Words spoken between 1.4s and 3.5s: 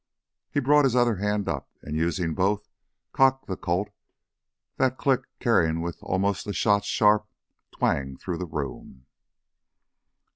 up, and using both, cocked